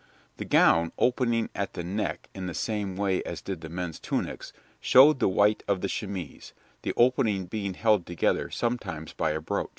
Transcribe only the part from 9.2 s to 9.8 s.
a brooch.